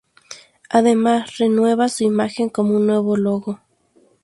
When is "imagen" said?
2.05-2.49